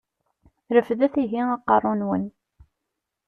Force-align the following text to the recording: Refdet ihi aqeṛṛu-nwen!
Refdet 0.75 1.15
ihi 1.23 1.41
aqeṛṛu-nwen! 1.55 2.23